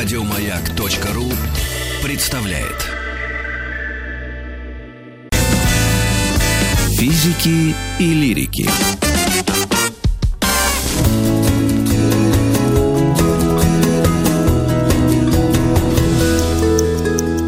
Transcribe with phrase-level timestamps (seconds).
[0.00, 1.24] Радиомаяк.ру
[2.04, 2.86] представляет
[6.90, 8.70] Физики и лирики.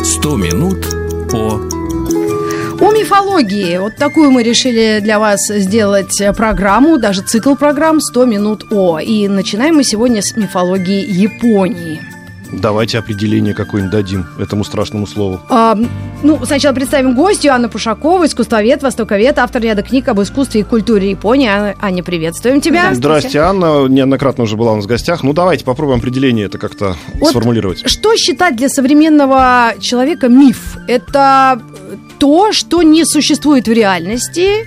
[0.03, 0.85] Сто минут
[1.31, 1.61] по
[2.85, 3.77] О мифологии.
[3.77, 8.99] Вот такую мы решили для вас сделать программу, даже цикл программ «100 минут О».
[8.99, 12.10] И начинаем мы сегодня с мифологии Японии.
[12.53, 15.41] Давайте определение какое-нибудь дадим этому страшному слову.
[15.49, 15.77] А,
[16.23, 21.11] ну, сначала представим гостью Анна Пушакова, искусствовед, востоковед, автор ряда книг об искусстве и культуре
[21.11, 21.49] Японии.
[21.49, 22.95] Анна, Аня, приветствуем тебя.
[22.95, 23.87] Здрасте, Анна.
[23.87, 25.23] Неоднократно уже была у нас в гостях.
[25.23, 27.83] Ну, давайте попробуем определение это как-то Вот сформулировать.
[27.89, 30.77] Что считать для современного человека миф?
[30.89, 31.61] Это
[32.19, 34.67] то, что не существует в реальности,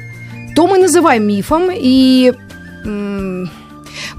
[0.55, 2.33] то мы называем мифом, и,
[2.85, 3.49] м,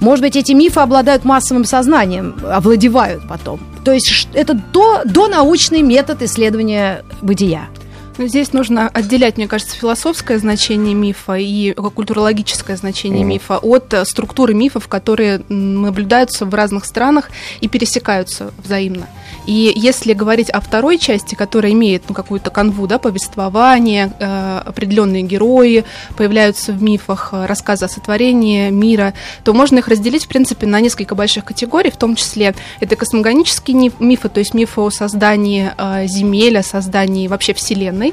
[0.00, 3.60] может быть, эти мифы обладают массовым сознанием, овладевают потом.
[3.84, 7.68] То есть это до, донаучный метод исследования бытия.
[8.16, 13.28] Ну, Здесь нужно отделять, мне кажется, философское значение мифа и культурологическое значение Мгм.
[13.28, 19.08] мифа от э, структуры мифов, которые наблюдаются в разных странах и пересекаются взаимно.
[19.46, 25.22] И если говорить о второй части, которая имеет ну, какую-то канву, да, повествование, э, определенные
[25.22, 25.84] герои
[26.16, 29.12] появляются в мифах, э, рассказы о сотворении мира,
[29.42, 33.92] то можно их разделить, в принципе, на несколько больших категорий, в том числе это космогонические
[33.98, 38.03] мифы, то есть мифы о создании э, земель, о создании вообще Вселенной,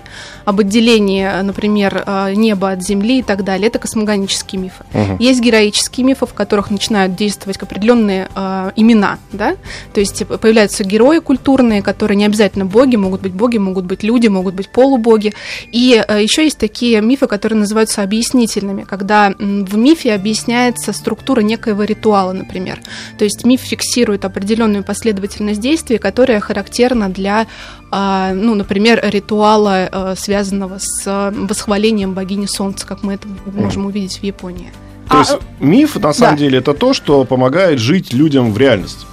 [0.46, 3.68] об отделении, э, например, э, неба от Земли и так далее.
[3.68, 4.84] Это космогонические мифы.
[4.94, 5.18] Мгм.
[5.20, 9.56] Есть героические мифы, в которых начинают действовать определенные э, имена, да,
[9.94, 14.04] то есть типа, появляются герои культурные, которые не обязательно боги, могут быть боги, могут быть
[14.04, 15.34] люди, могут быть полубоги.
[15.72, 21.84] И э, еще есть такие мифы, которые называются объяснительными, когда в мифе объясняется структура некоего
[21.84, 22.80] ритуала, например.
[23.18, 27.48] То есть миф фиксирует определенную последовательность действий, которая характерна для,
[27.92, 33.86] а, ну, например, ритуала, э, связанного с э, восхвалением богини Солнца, как мы это можем
[33.86, 34.72] увидеть в Японии.
[35.10, 39.06] То А, есть миф, на самом деле, это то, что помогает жить людям в реальности.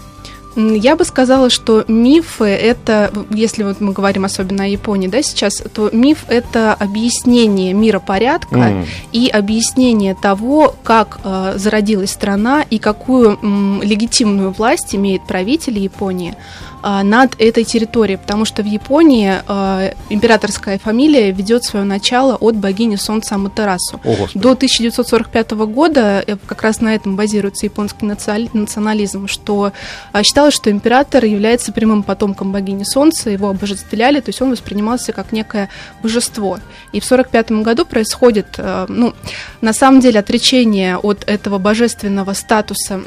[0.56, 5.62] Я бы сказала, что мифы это, если вот мы говорим особенно о Японии, да, сейчас,
[5.72, 8.86] то миф это объяснение миропорядка М.
[9.12, 16.34] и объяснение того, как э, зародилась страна и какую м, легитимную власть имеет правитель Японии
[16.77, 22.56] э, над этой территорией, потому что в Японии э, императорская фамилия ведет свое начало от
[22.56, 24.00] богини Солнца Аматерасу.
[24.04, 24.38] О, Господи.
[24.38, 29.72] До 1945 года э, как раз на этом базируется японский национализм, что
[30.12, 35.12] а, считалось, что император является прямым потомком богини Солнца, его обожествляли, то есть он воспринимался
[35.12, 35.68] как некое
[36.02, 36.58] божество.
[36.92, 39.14] И в 1945 году происходит, э, ну,
[39.60, 43.00] на самом деле, отречение от этого божественного статуса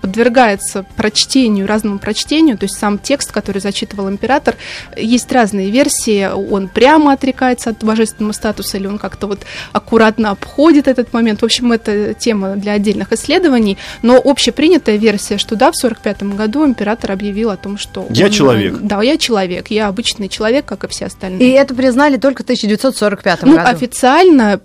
[0.00, 4.56] подвергается прочтению, разному прочтению, то есть сам текст, который зачитывал император,
[4.96, 9.40] есть разные версии, он прямо отрекается от божественного статуса, или он как-то вот
[9.72, 11.42] аккуратно обходит этот момент.
[11.42, 16.64] В общем, это тема для отдельных исследований, но общепринятая версия, что да, в 1945 году
[16.66, 18.06] император объявил о том, что...
[18.10, 18.78] Я он, человек.
[18.80, 21.54] Да, я человек, я обычный человек, как и все И остальные.
[21.54, 23.68] это признали только в 1945 ну, году.
[23.68, 24.60] официально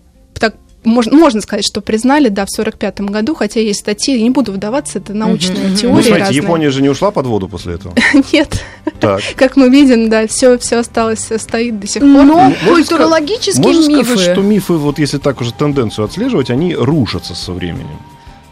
[0.87, 4.51] можно, можно сказать, что признали, да, в 45 году, хотя есть статьи, я не буду
[4.51, 5.77] вдаваться, это научные Мгм, мгм.
[5.77, 6.41] теории Ну, смотрите, разные.
[6.41, 7.93] Япония же не ушла под воду после этого.
[8.33, 8.63] Нет,
[8.99, 9.21] Так.
[9.35, 12.11] как мы видим, да, все, все осталось, э, стоит до сих пор.
[12.11, 14.11] Но Можно культурологические Можно мифы...
[14.17, 17.99] сказать, что мифы, вот если так уже тенденцию отслеживать, они рушатся со временем.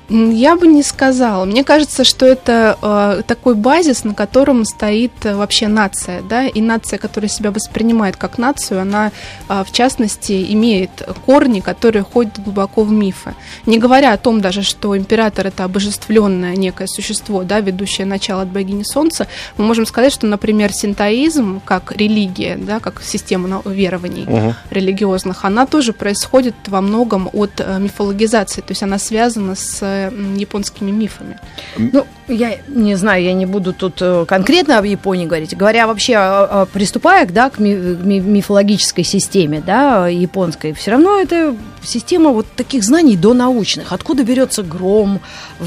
[0.09, 1.45] Я бы не сказала.
[1.45, 6.61] Мне кажется, что это э, такой базис, на котором стоит э, вообще нация, да, и
[6.61, 9.11] нация, которая себя воспринимает как нацию, она,
[9.49, 10.91] э, в частности, имеет
[11.25, 13.33] корни, которые ходят глубоко в мифы.
[13.65, 18.49] Не говоря о том даже, что император это обожествленное некое существо, да, ведущее начало от
[18.49, 19.27] богини Солнца,
[19.57, 24.55] мы можем сказать, что, например, синтоизм как религия, да, как система верований, Мгм.
[24.69, 29.94] религиозных, она тоже происходит во многом от э, мифологизации, то есть она связана с
[30.37, 31.37] японскими мифами.
[31.77, 35.55] Ну, я не знаю, я не буду тут э, конкретно об Японии говорить.
[35.57, 42.31] Говоря вообще, приступая да, к ми- ми- мифологической системе да, японской, все равно это система
[42.31, 43.91] вот таких знаний до научных.
[43.93, 45.19] Откуда берется гром,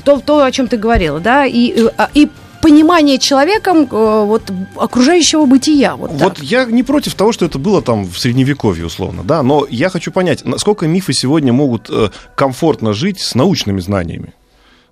[0.05, 2.29] то, то о чем ты говорила, да, и, э, а- и
[2.63, 5.97] понимание человеком э, вот, окружающего бытия.
[5.97, 6.11] Вот.
[6.13, 9.89] Вот я не против того, что это было там в средневековье условно, да, но я
[9.89, 14.35] хочу понять, насколько мифы сегодня могут э, комфортно жить с научными знаниями.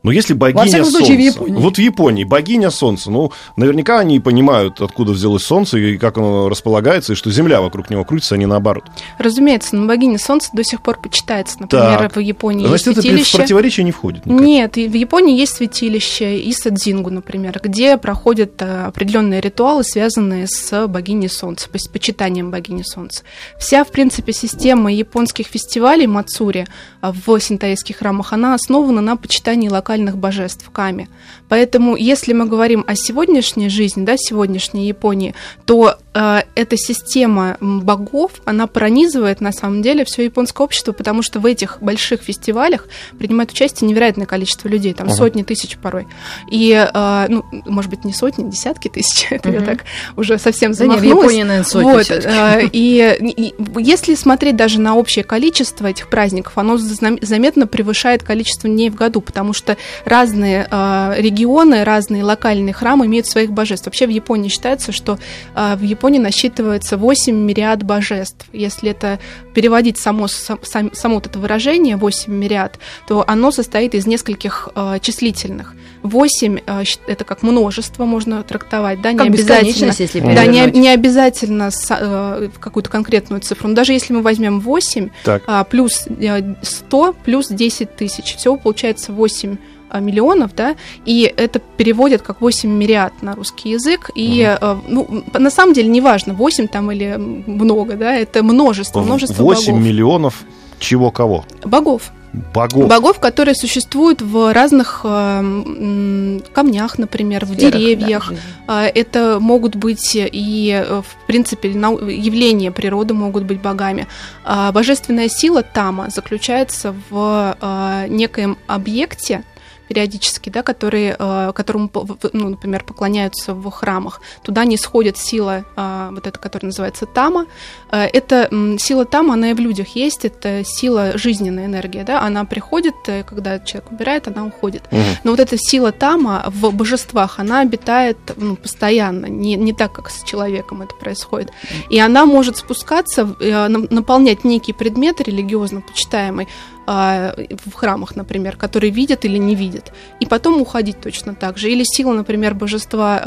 [0.06, 1.12] Но если богиня Во всяком солнца...
[1.12, 1.60] в Японии.
[1.60, 3.10] Вот в Японии богиня солнца.
[3.10, 7.90] Ну, наверняка они понимают, откуда взялось солнце и как оно располагается, и что Земля вокруг
[7.90, 8.84] него крутится, а не наоборот.
[9.18, 11.56] Разумеется, но богиня Солнца до сих пор почитается.
[11.58, 12.14] Например, Так.
[12.14, 13.36] в Японии Значит, есть это в святилище.
[13.36, 14.46] противоречие не входит никак.
[14.46, 21.28] Нет, в Японии есть святилище Исадзингу, например, где проходят э, определенные ритуалы, связанные с богиней
[21.28, 23.24] Солнца, с почитанием богини Солнца.
[23.58, 26.68] Вся, в принципе, система японских фестивалей Мацури
[27.00, 31.08] а, в синтаистских храмах, она основана на почитании локальных божеств Ками.
[31.48, 35.34] Поэтому, если мы говорим о сегодняшней жизни, да, сегодняшней Японии,
[35.64, 41.38] то э, эта система богов, она пронизывает на самом деле все японское общество, потому что
[41.40, 42.88] в этих больших фестивалях
[43.18, 45.16] принимает участие невероятное количество людей, там Ага.
[45.16, 46.06] сотни тысяч порой.
[46.50, 49.66] И, э, ну, может быть, не сотни, десятки тысяч, это я Мгм.
[49.66, 49.84] так
[50.16, 51.24] уже совсем Да не, в замахнулась.
[51.32, 56.58] Японии, наверное, сотни Вот, э, и, и если смотреть даже на общее количество этих праздников,
[56.58, 63.06] оно заметно превышает количество дней в году, потому что разные э, регионы, разные локальные храмы
[63.06, 63.86] имеют своих божеств.
[63.86, 65.18] Вообще в Японии считается, что
[65.54, 68.46] э, в Японии насчитывается 8 мириад божеств.
[68.52, 69.18] Если это
[69.54, 72.78] переводить само, сам- сам- само вот это выражение 8 мириад,
[73.08, 75.74] то оно состоит из нескольких э, числительных.
[76.02, 79.92] 8 э, это как множество можно трактовать, да, не Как обязательно.
[79.98, 83.68] если Да, Да, не, не обязательно с- э, какую-то конкретную цифру.
[83.68, 85.42] Но даже если мы возьмем 8, Так.
[85.46, 91.58] а, плюс э, 100, плюс 10 тысяч, всего получается 8 а, миллионов, да, и это
[91.58, 96.68] переводят как 8 мириад на русский язык, и, э, ну, на самом деле, неважно, 8
[96.68, 99.84] там или много, да, это множество, множество 8 богов.
[99.84, 100.44] миллионов
[100.78, 101.44] чего кого?
[101.64, 102.12] Богов.
[102.54, 102.88] Богов.
[102.88, 108.42] Богов, которые существуют в разных э, камнях, например, в Сферах, да, деревьях, жизни.
[108.66, 114.06] а, Это могут быть и, э, в принципе, явления природы могут быть богами.
[114.44, 119.42] А Божественная сила Тама заключается в а, некоем объекте,
[119.88, 121.90] периодически, да, которые, э, которому,
[122.32, 124.20] ну, например, поклоняются в храмах.
[124.42, 127.46] Туда не сходит сила, а, вот эта, которая называется тама.
[127.90, 132.20] Э, Эта м, сила тама, она и в людях есть, это сила, жизненная энергия, да,
[132.22, 134.82] она приходит, э, когда человек умирает, она уходит.
[135.24, 140.10] Но вот эта сила тама в божествах, она обитает ну, постоянно, не, не так, как
[140.10, 141.50] с человеком это происходит.
[141.90, 146.48] И она может спускаться, э, на- наполнять некий предмет религиозно почитаемый
[146.86, 151.70] в храмах, например, который видят или не видят, и потом уходить точно так же.
[151.70, 153.20] Или сила, например, божества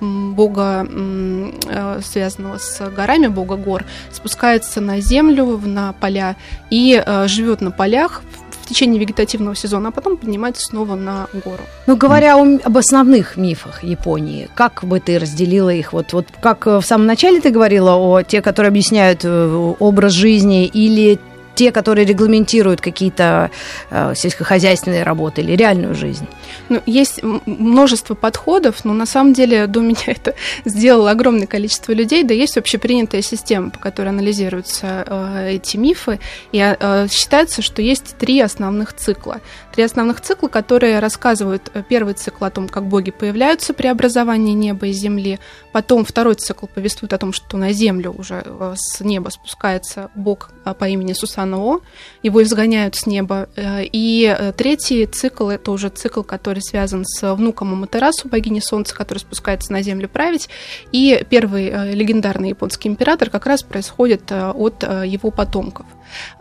[0.00, 6.36] м, бога, э, связанного с горами, бога гор, спускается на землю, на поля
[6.70, 11.62] и живет на полях в- в течение вегетативного сезона, а потом поднимается снова на гору.
[11.86, 15.92] Ну, говоря о- об основных мифах Японии, как бы ты разделила их?
[15.92, 20.12] Вот, вот как э, в самом начале ты говорила о те, которые объясняют э, образ
[20.12, 21.18] жизни, или
[21.56, 23.50] те, которые регламентируют какие-то
[23.90, 26.28] э, сельскохозяйственные работы или реальную жизнь?
[26.68, 32.22] Ну, есть множество подходов, но на самом деле до меня это сделало огромное количество людей,
[32.22, 36.20] да есть общепринятая система, по которой анализируются э, эти мифы,
[36.52, 39.40] и э, считается, что есть три основных цикла.
[39.74, 44.52] Три основных цикла, которые рассказывают э, первый цикл о том, как боги появляются при образовании
[44.52, 45.38] неба и земли,
[45.72, 50.50] потом второй цикл повествует о том, что на землю уже э, с неба спускается бог
[50.74, 51.80] по имени Сусанао,
[52.22, 57.34] его изгоняют с неба, э, и э, третий цикл это уже цикл, который связан с
[57.34, 60.48] внуком Аматерасу, богини Солнца, который спускается на землю править,
[60.92, 65.86] и первый э, легендарный японский император как раз происходит э, от э, его потомков.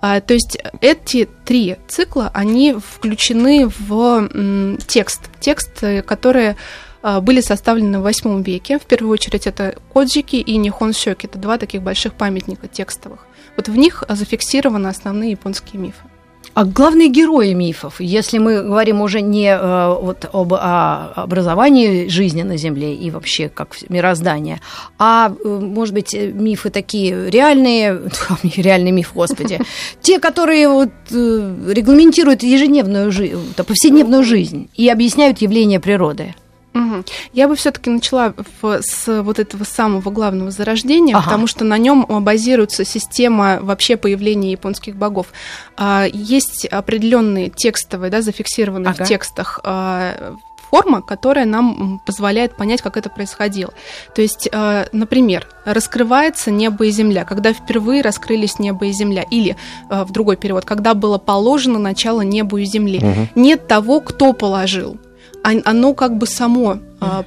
[0.02, 6.56] А, То есть эти три цикла, они включены в текст, текст, э, которые а,
[7.22, 8.80] были составлены в восьмом веке.
[8.80, 11.26] В первую очередь это Коджики и Нихон Сёки.
[11.26, 13.26] Это два таких больших памятника текстовых.
[13.56, 16.04] Вот в них а, зафиксированы основные японские мифы.
[16.54, 22.44] А главные герои мифов, если мы говорим уже не э, вот об а, образовании жизни
[22.44, 24.62] на Земле и вообще как мироздание,
[24.98, 28.04] а, э, может быть, э, мифы такие реальные,
[28.56, 29.60] реальный миф, господи,
[30.02, 36.36] те, которые вот, регламентируют ежедневную жизнь, повседневную жизнь и объясняют явления природы.
[36.76, 37.04] Мгм.
[37.34, 41.24] Я бы все-таки начала в- с вот этого самого главного зарождения, Ага.
[41.26, 45.28] потому что на нем базируется система вообще появления японских богов.
[45.78, 49.04] А, Есть определенные текстовые, да, зафиксированные Ага.
[49.04, 50.36] в текстах а,
[50.70, 53.74] форма, которая нам позволяет понять, как это происходило.
[54.14, 59.56] То есть, а, например, раскрывается небо и земля, когда впервые раскрылись небо и земля, или
[59.90, 63.00] а, в другой перевод, когда было положено начало небу и земле.
[63.00, 63.30] Мгм.
[63.36, 64.98] Нет того, кто положил.
[65.46, 67.24] Оно как бы само а,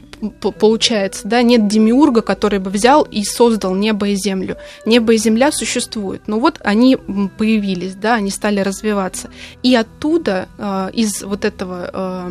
[0.58, 4.56] получается, да, нет демиурга, который бы взял и создал небо и землю.
[4.86, 6.96] Небо и земля существуют, но вот они
[7.38, 9.30] появились, да, они стали развиваться.
[9.62, 12.28] И оттуда, а, из вот этого а,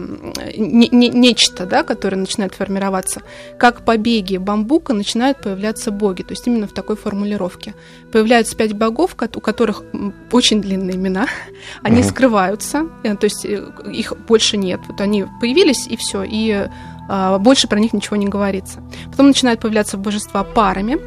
[0.57, 3.21] не- не- нечто, да, которое начинает формироваться,
[3.57, 7.73] как побеги бамбука начинают появляться боги, то есть именно в такой формулировке.
[8.11, 9.83] Появляются пять богов, у которых
[10.31, 11.27] очень длинные имена,
[11.83, 12.09] они Мгм.
[12.09, 14.79] скрываются, э, то есть э, их больше нет.
[14.87, 16.67] Вот они появились, и все, и
[17.39, 18.81] больше про них ничего не говорится.
[19.11, 20.97] Потом начинают появляться божества парами,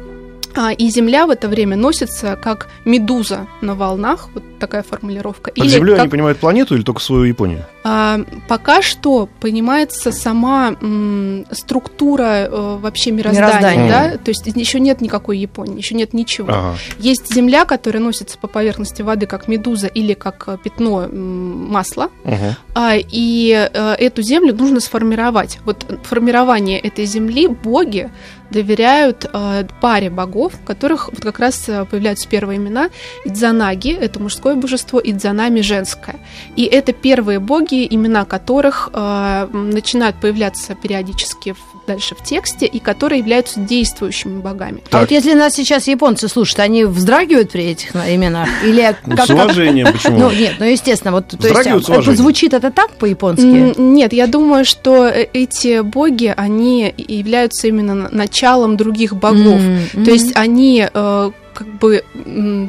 [0.55, 5.51] а, и Земля в это время носится как медуза на волнах, вот такая формулировка.
[5.51, 7.65] Под Или землей как- они понимают планету или только свою Японию?
[7.83, 14.11] а, пока что понимается сама м, структура э, вообще мироздания, Мироздания.
[14.11, 16.47] да, то есть еще нет никакой Японии, еще нет ничего.
[16.51, 16.75] Ага.
[16.99, 22.55] Есть Земля, которая носится по поверхности воды как медуза или как э, пятно масла, Мгм.
[22.75, 25.57] а, и э, эту землю нужно сформировать.
[25.65, 28.11] Вот формирование этой земли боги
[28.51, 32.89] доверяют э, паре богов, которых вот как раз э, появляются первые имена.
[33.25, 36.15] Идзанаги– это мужское божество, Идзанами– женское.
[36.55, 42.79] И это первые боги, имена которых э, начинают появляться периодически в- дальше в тексте, и
[42.79, 44.81] которые являются действующими богами.
[44.87, 45.01] А Так.
[45.01, 48.47] вот если нас сейчас японцы слушают, они вздрагивают при этих на- именах?
[48.63, 50.19] Или как с уважением, почему?
[50.19, 53.79] Ну, нет, ну, естественно, вот, то есть, а, это звучит это так по-японски?
[53.79, 59.59] Нет, я думаю, что э, эти боги, они являются именно на- началом других богов.
[59.61, 62.03] М, То есть они э, как бы,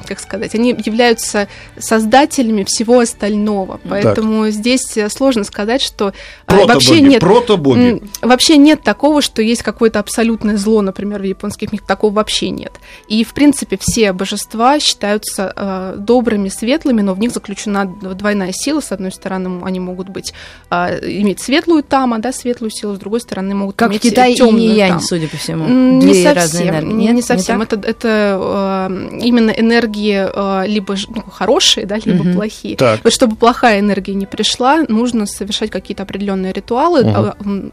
[0.06, 1.48] как сказать, они являются
[1.78, 3.80] создателями всего остального.
[3.88, 6.12] Поэтому здесь э, сложно сказать, что э,
[6.46, 8.02] Протобоги, вообще нет протобоги.
[8.20, 11.86] Вообще нет такого, что есть какое-то абсолютное зло, например, в японских мифах.
[11.86, 12.72] Такого вообще нет.
[13.08, 18.80] И, в принципе, все божества считаются э, добрыми, светлыми, но в них заключена двойная сила.
[18.80, 20.32] С одной стороны, они могут быть
[20.70, 24.34] э, иметь светлую тама, да, светлую силу, с другой стороны, могут Как в иметь Китае
[24.34, 25.00] и темную янь, таму.
[25.00, 25.68] судя по всему.
[25.68, 27.60] Не разные совсем, не, не совсем.
[27.60, 27.72] так?
[27.72, 32.34] это это э, именно энергии э, либо ну, хорошие, да, либо Мгм.
[32.34, 32.76] плохие.
[32.76, 33.00] Так.
[33.04, 37.04] Вот чтобы плохая энергия не пришла, нужно совершать какие-то определенные ритуалы.
[37.04, 37.72] Мгм.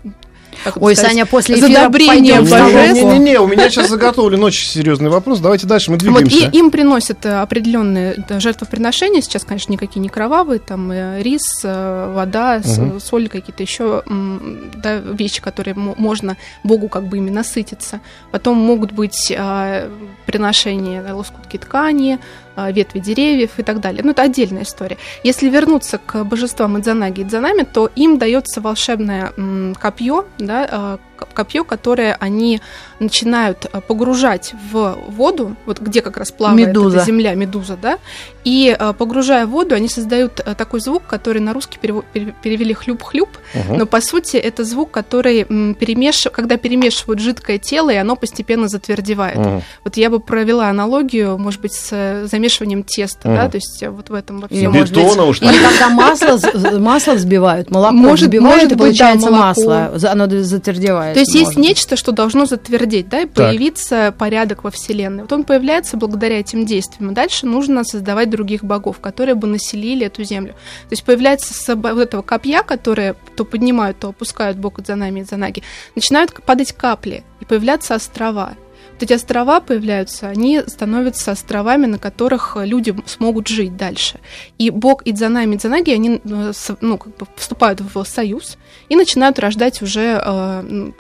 [0.76, 2.44] Ой, сказать, Саня, после эфира пойдем.
[2.44, 5.40] Не-не-не, у меня сейчас заготовлен очень серьезный вопрос.
[5.40, 6.38] Давайте дальше, мы Вот, двигаемся.
[6.50, 9.22] и им приносят э, определенные да, жертвоприношения.
[9.22, 13.00] Сейчас, конечно, никакие не кровавые, там э, рис, э, вода, Мгм.
[13.00, 14.04] соль, какие-то еще
[14.76, 18.02] да, вещи, которые мо- можно Богу как бы ими насытиться.
[18.32, 19.32] Потом могут быть
[20.26, 22.20] приношения лоскутки ткани,
[22.72, 24.02] ветви деревьев и так далее.
[24.04, 24.98] Ну, это отдельная история.
[25.24, 29.34] Если вернуться к божествам Идзанаги и Идзанами, то им дается волшебное
[29.80, 32.62] копье, да, к- копье, которое они
[33.00, 36.98] начинают э, погружать в воду, вот где как раз плавает Медуза.
[36.98, 37.98] эта земля, медуза, да,
[38.44, 43.30] и э, погружая в воду, они создают э, такой звук, который на русский перевели хлюп-хлюп,
[43.54, 43.78] Мгм.
[43.80, 46.28] но по сути это звук, который перемеш...
[46.32, 49.38] когда перемешивают жидкое тело, и оно постепенно затвердевает.
[49.38, 49.62] Мгм.
[49.84, 53.52] Вот я бы провела аналогию, может быть, с э, замешиванием теста, да, Мгм.
[53.52, 54.72] то есть вот в этом во Или, всем.
[54.72, 56.40] быть, Бетона уж Или когда масло,
[56.80, 59.46] масло взбивают, молоко Может- взбивают, может и быть, да, получается молоко.
[59.48, 61.14] масло, оно затвердевает.
[61.14, 61.62] То есть есть может.
[61.62, 65.24] нечто, что должно затвердеть, да, и появиться порядок во Вселенной.
[65.24, 67.14] Вот он появляется благодаря этим действиям.
[67.14, 70.54] Дальше нужно создавать других богов, которые бы населили эту землю.
[70.54, 75.22] То есть появляется с вот этого копья, которые то поднимают, то опускают бог за нами
[75.22, 75.64] и за ноги.
[75.96, 78.56] Начинают падать капли, и появляться острова.
[78.94, 84.20] Вот эти острова появляются, они становятся островами, на которых люди смогут жить дальше.
[84.58, 88.58] И бог Идзана и Мидзанаги, они э, ну, как бы вступают в союз
[88.90, 90.92] и начинают рождать уже э,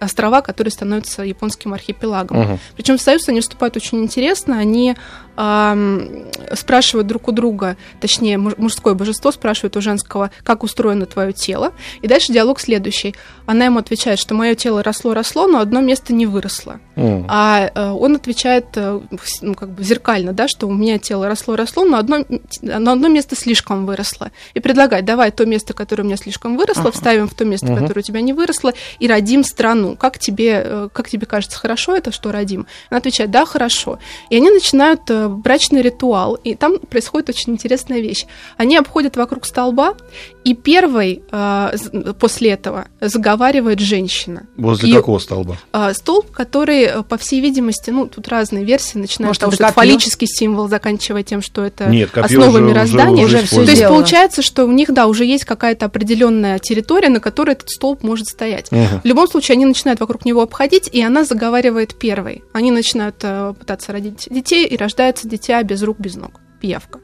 [0.00, 2.40] острова, которые становятся японским архипелагом.
[2.40, 2.58] Мгм.
[2.76, 4.58] Причем в союз они вступают очень интересно.
[4.58, 4.96] Они
[5.36, 6.08] ам,
[6.54, 11.72] спрашивают друг у друга, точнее, муж- мужское божество спрашивает у женского, как устроено твое тело.
[12.02, 13.14] И дальше диалог следующий.
[13.46, 16.80] Она ему отвечает, что мое тело росло-росло, но одно место не выросло.
[16.96, 17.26] Мгм.
[17.28, 19.00] А э, он отвечает, э,
[19.40, 22.24] ну, как бы зеркально, да, что у меня тело росло-росло, но одно,
[22.60, 24.30] но одно место слишком выросло.
[24.54, 27.80] И предлагает, давай то место, которое у меня слишком выросло, вставим в то место, Мгм.
[27.80, 29.96] которое у тебя не выросло, и родим страну.
[29.96, 32.66] Как тебе, э, как тебе кажется, хорошо это, что родим?
[32.90, 33.98] Она отвечает, да, хорошо.
[34.28, 38.26] И они начинают э, брачный ритуал, и там происходит очень интересная вещь.
[38.56, 39.94] Они обходят вокруг столба,
[40.44, 41.70] и первой э,
[42.18, 44.46] после этого заговаривает женщина.
[44.56, 45.56] Возле И- какого столба?
[45.72, 49.52] А, Столб, который, э, по всей видимости, ну, тут разные версии, начиная Может, от того,
[49.54, 53.24] что это фаллический символ, заканчивая тем, что это Нет, основа уже- мироздания.
[53.24, 57.20] уже Уже То есть получается, что у них, да, уже есть какая-то определенная территория, на
[57.20, 58.70] которой этот столб может стоять.
[58.72, 59.00] Мгм.
[59.02, 62.42] В любом случае, они начинают вокруг него обходить, и она заговаривает первой.
[62.52, 66.32] Они начинают э, пытаться родить детей, и рождается дитя без рук, без ног.
[66.60, 67.00] Пиявка.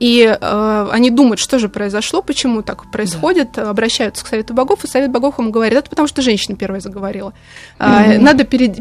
[0.00, 3.70] И э, они думают, что же произошло, почему так происходит, да.
[3.70, 7.32] обращаются к Совету богов, и Совет богов им говорит, это потому что женщина первая заговорила.
[7.78, 8.18] Mm-hmm.
[8.18, 8.74] Надо пере,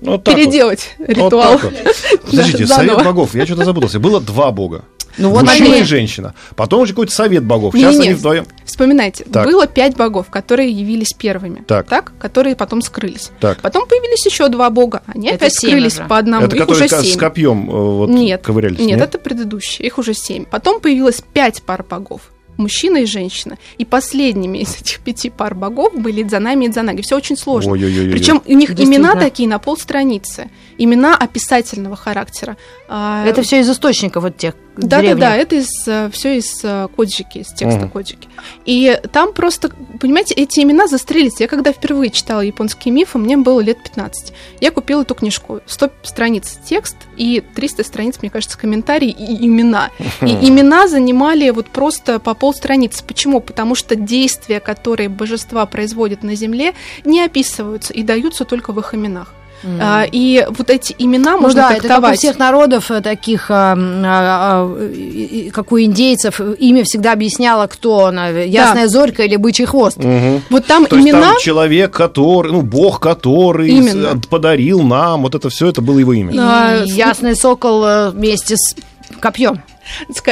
[0.00, 1.08] вот переделать вот.
[1.08, 1.58] ритуал.
[1.58, 2.20] Вот вот.
[2.30, 3.98] Подождите, Совет богов, я что-то запутался.
[3.98, 4.84] Было два бога.
[5.20, 5.80] Ну, вот Мужчина они...
[5.80, 6.34] и женщина.
[6.56, 7.74] Потом уже какой-то совет богов.
[7.74, 8.46] Сейчас не, не, они вдвоем.
[8.64, 9.46] Вспоминайте, так.
[9.46, 11.86] было пять богов, которые явились первыми, так.
[11.86, 13.30] так, которые потом скрылись.
[13.40, 13.60] Так.
[13.60, 16.04] Потом появились еще два бога, они это опять скрылись уже.
[16.06, 16.46] по одному.
[16.46, 17.02] Это Их уже семь.
[17.02, 18.78] с копьем э, вот, нет, ковырялись?
[18.78, 19.86] Нет, нет, это предыдущие.
[19.86, 20.44] Их уже семь.
[20.44, 22.22] Потом появилось пять пар богов
[22.60, 23.58] мужчина и женщина.
[23.78, 27.02] И последними из этих пяти пар богов были Дзанами и Дзанаги.
[27.02, 27.72] Все очень сложно.
[27.72, 30.50] Причем у них имена такие на полстраницы.
[30.78, 32.56] Имена описательного характера.
[32.88, 36.60] А, это все из источников вот тех да, да, да, это из, э, все из
[36.62, 37.90] э, коджики, из текста угу.
[37.90, 38.28] коджики.
[38.64, 41.40] И там просто, понимаете, эти имена застрелились.
[41.40, 44.32] Я когда впервые читала японские мифы, мне было лет 15.
[44.60, 45.60] Я купила эту книжку.
[45.66, 49.90] 100 страниц текст и 300 страниц, мне кажется, комментарии и имена.
[50.22, 53.04] И имена занимали вот просто по полстраницы.
[53.06, 53.40] Почему?
[53.40, 58.92] Потому что действия, которые божества производят на Земле, не описываются и даются только в их
[58.92, 59.28] именах.
[59.62, 59.78] Mm.
[59.78, 61.84] А, и вот эти имена ну можно да, трактовать.
[61.84, 67.12] это как у всех народов э, таких, а, а, а, как у индейцев, имя всегда
[67.12, 68.88] объясняло, кто она, ясная да.
[68.88, 69.98] зорька или бычий хвост.
[69.98, 70.42] Угу.
[70.48, 71.18] Вот там То имена...
[71.18, 74.20] Есть там человек, который, ну, бог, который Именно.
[74.30, 76.32] подарил нам, вот это все, это было его имя.
[76.38, 78.74] А, ясный сокол э, вместе с
[79.18, 79.62] копьем.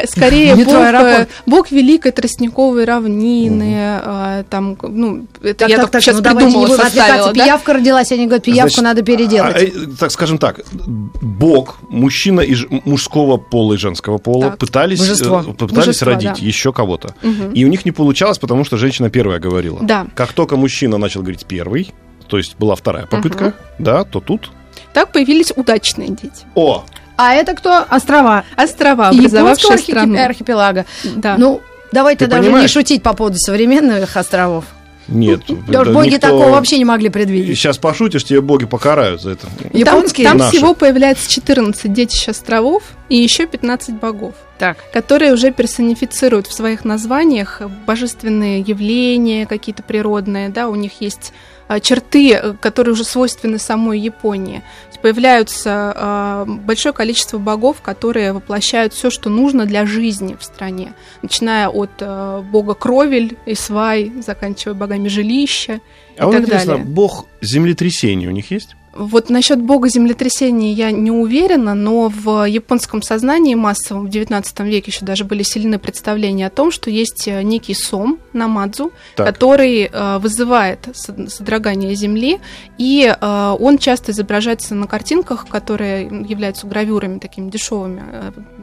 [0.07, 6.17] Скорее, бог, бог Великой Тростниковой равнины, а, там, ну, это так, я так, так сейчас
[6.17, 7.45] ну, придумала, не составила, да?
[7.45, 9.57] Пиявка родилась, они говорят, пиявку Значит, надо переделать.
[9.57, 14.59] А, э, так, скажем так, бог, мужчина из мужского пола и женского пола так.
[14.59, 15.45] пытались, Божество.
[15.47, 16.47] Э, пытались Божество, родить да.
[16.47, 17.15] еще кого-то.
[17.23, 17.53] Угу.
[17.55, 19.81] И у них не получалось, потому что женщина первая говорила.
[19.83, 20.07] Да.
[20.15, 21.93] Как только мужчина начал говорить первый,
[22.29, 23.55] то есть была вторая попытка, угу.
[23.79, 24.51] да, то тут...
[24.93, 26.45] Так появились удачные дети.
[26.55, 26.85] О,
[27.19, 27.85] а это кто?
[27.91, 28.45] Острова.
[28.57, 30.25] Острова, образовавшие архи- страну.
[30.25, 30.87] архипелага.
[31.17, 31.37] Да.
[31.37, 31.61] Ну,
[31.93, 32.63] давайте Ты даже понимаешь?
[32.63, 34.65] не шутить по поводу современных островов.
[35.09, 35.41] Нет.
[35.69, 36.29] Да, боги никто...
[36.29, 37.57] такого вообще не могли предвидеть.
[37.59, 39.49] Сейчас пошутишь, тебе боги покарают за это.
[39.73, 40.29] Японские?
[40.29, 44.77] Там, там всего появляется 14 детищ островов и еще 15 богов, так.
[44.93, 51.33] которые уже персонифицируют в своих названиях божественные явления какие-то природные, да, у них есть
[51.81, 54.63] черты, э, которые уже свойственны самой Японии.
[55.01, 61.69] Появляются э, большое количество богов, которые воплощают все, что нужно для жизни в стране, начиная
[61.69, 65.81] от э, бога Кровель и Свай, заканчивая богами жилища.
[66.17, 66.87] А и вот так интересно, далее.
[66.87, 68.75] бог землетрясений у них есть?
[68.95, 74.91] Вот насчет бога землетрясения я не уверена, но в японском сознании массовом в XIX веке
[74.91, 79.27] еще даже были сильны представления о том, что есть э, некий сом Намадзу, так.
[79.27, 82.41] который э, вызывает содрогание земли,
[82.79, 88.03] и э, он часто изображается на картинках, которые являются гравюрами такими дешевыми,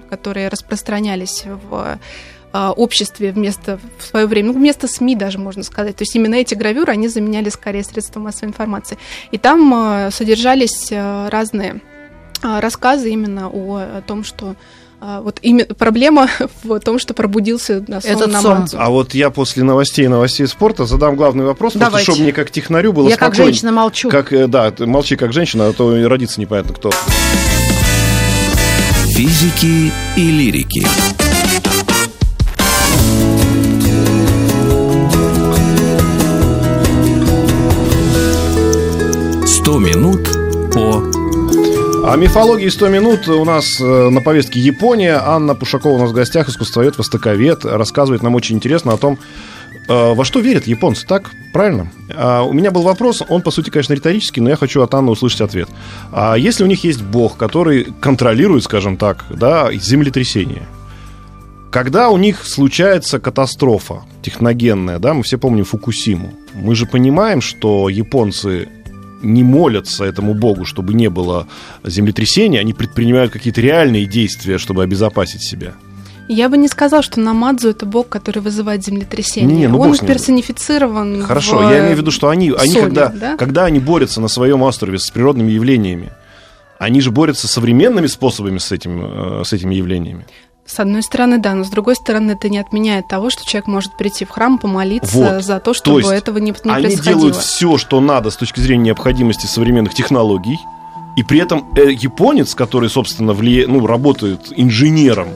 [0.10, 2.00] которые распространялись в
[2.76, 5.96] обществе вместо в свое время, ну, вместо СМИ даже можно сказать.
[5.96, 8.98] То есть именно эти гравюры, они заменяли скорее средства массовой информации.
[9.32, 11.82] И там а, содержались а, разные
[12.42, 14.56] рассказы именно о, о том, что
[15.02, 16.30] вот именно проблема
[16.64, 18.68] в том, что пробудился на сон Этот сон.
[18.74, 21.92] А вот я после новостей новостей спорта задам главный вопрос, Давайте.
[21.92, 24.10] просто чтобы мне как технарю было Я как женщина молчу.
[24.10, 26.92] Как, э, да, молчи как женщина, а то родиться непонятно кто.
[29.16, 30.86] Физики и лирики.
[39.66, 40.30] «100 минут
[40.72, 41.02] по...»
[42.08, 45.20] О мифологии 100 минут у нас э, на повестке Япония.
[45.20, 49.18] Анна Пушакова у нас в гостях, искусствовед, востоковед, рассказывает нам очень интересно о том,
[49.90, 51.32] э, во что верят японцы, так?
[51.52, 51.92] Правильно?
[52.14, 55.10] А, у меня был вопрос, он, по сути, конечно, риторический, но я хочу от Анны
[55.10, 55.68] услышать ответ.
[56.12, 60.68] А если у них есть бог, который контролирует, скажем так, да, землетрясение,
[61.72, 67.90] когда у них случается катастрофа техногенная, да, мы все помним Фукусиму, мы же понимаем, что
[67.90, 68.70] японцы
[69.22, 71.48] не молятся этому богу, чтобы не было
[71.84, 75.74] землетрясения, они предпринимают какие-то реальные действия, чтобы обезопасить себя.
[76.28, 79.56] Я бы не сказал, что Намадзу это бог, который вызывает землетрясение.
[79.56, 81.22] Не, ну, Он персонифицирован.
[81.24, 81.72] Хорошо, в...
[81.72, 83.38] я имею в виду, что они, они Соне, когда, да?
[83.38, 86.12] когда они борются на своем острове с природными явлениями,
[86.80, 90.26] они же борются современными способами с, этим, э, с этими явлениями.
[90.66, 93.96] С одной стороны, да, но с другой стороны, это не отменяет того, что человек может
[93.98, 95.44] прийти в храм, помолиться вот.
[95.44, 97.12] за то, чтобы то этого не, не они происходило.
[97.12, 100.60] Они делают все, что надо с точки зрения необходимости современных технологий,
[101.16, 103.68] и при этом э, японец, который, собственно, влия...
[103.68, 105.30] ну, работает инженером,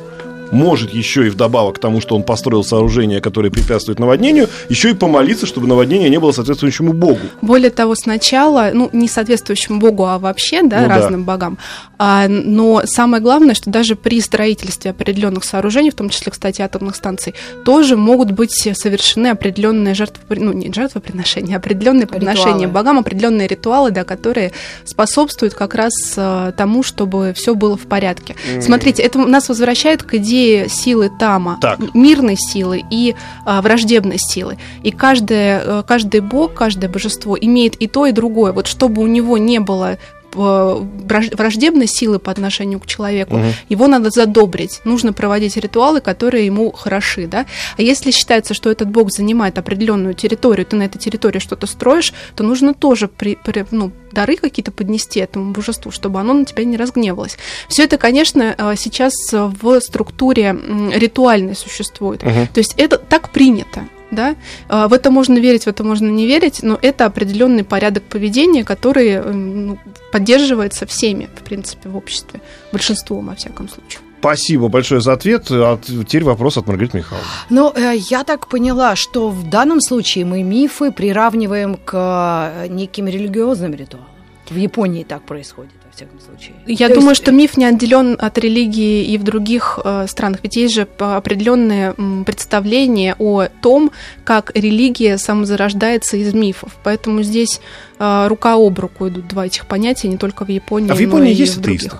[0.51, 4.93] может еще и вдобавок к тому, что он построил сооружение, которое препятствует наводнению, еще и
[4.93, 7.19] помолиться, чтобы наводнение не было соответствующему богу.
[7.41, 10.95] Более того, сначала, ну, не соответствующему богу, а вообще, да, Ну да.
[10.97, 11.57] разным богам.
[11.97, 16.95] А, но самое главное, что даже при строительстве определенных сооружений, в том числе, кстати, атомных
[16.95, 17.33] станций,
[17.65, 22.73] тоже могут быть совершены определенные жертвы, ну, не жертвоприношения, а определенные подношения Ритуалы.
[22.73, 24.51] богам, определенные ритуалы, да, которые
[24.85, 28.35] способствуют как раз а, тому, чтобы все было в порядке.
[28.62, 30.38] Смотрите, это нас возвращает к идее
[30.69, 31.80] силы Тама, Так.
[31.93, 34.58] мирной силы и а, враждебной силы.
[34.84, 38.52] И каждое, э, каждый бог, каждое божество имеет и то, и другое.
[38.52, 39.97] Вот чтобы у него не было
[40.36, 43.54] враждебной силы по отношению к человеку, Мгм.
[43.70, 44.82] его надо задобрить.
[44.86, 47.46] Нужно проводить ритуалы, которые ему хороши, да.
[47.78, 52.13] А если считается, что этот бог занимает определенную территорию, ты на этой территории что-то строишь,
[52.36, 56.63] то нужно тоже при, при- ну, дары какие-то поднести этому божеству, чтобы оно на тебя
[56.63, 57.38] не разгневалось.
[57.68, 60.56] Все это, конечно, э, сейчас э, в структуре
[60.94, 62.24] ритуальной существует.
[62.24, 62.48] Мгм.
[62.48, 63.82] То есть это так принято.
[64.12, 64.36] Да?
[64.67, 68.63] А, В это можно верить, в это можно не верить, но это определенный порядок поведения,
[68.63, 69.78] который м, ну,
[70.12, 72.41] поддерживается всеми, в принципе, в обществе,
[72.72, 74.00] большинством, во всяком случае.
[74.19, 75.48] Спасибо большое за ответ.
[75.50, 77.30] А теперь вопрос от Маргариты Михайловны.
[77.50, 83.08] Ну, э, я так поняла, что в данном случае мы мифы приравниваем к э, неким
[83.08, 84.08] религиозным ритуалам.
[84.49, 86.55] В Японии так происходит, во всяком случае.
[86.65, 90.39] Я То думаю, есть, что миф не отделен от религии и в других э, странах.
[90.43, 93.91] Ведь есть же по- определенные м, представления о том,
[94.23, 96.77] как религия самозарождается из мифов.
[96.83, 97.62] Поэтому здесь
[97.99, 101.03] э, рука об руку идут два этих понятия, не только в Японии, А в но
[101.05, 101.81] Японии и есть в других.
[101.81, 101.99] атеисты?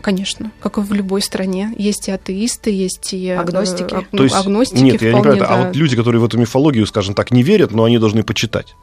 [0.00, 1.74] Конечно, как и в любой стране.
[1.76, 3.26] Есть и атеисты, есть и...
[3.26, 3.92] э, Агностики.
[3.92, 5.66] аг- То есть, агностики нет, я не вполне, понимаю, а да.
[5.66, 8.74] вот люди, которые в эту мифологию, скажем так, не верят, но они должны почитать.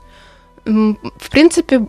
[0.65, 1.85] В принципе,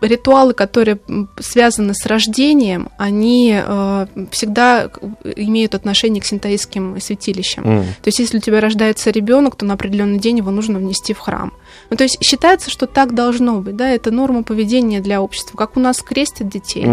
[0.00, 0.98] ритуалы, которые
[1.38, 4.90] связаны с рождением, они э, всегда
[5.36, 7.64] имеют отношение к синтаистским святилищам.
[7.64, 7.82] М.
[7.84, 11.18] То есть, если у тебя рождается ребенок, то на определенный день его нужно внести в
[11.20, 11.52] храм.
[11.90, 15.56] Ну, то есть считается, что так должно быть, да, это норма поведения для общества.
[15.56, 16.86] Как у нас крестят детей.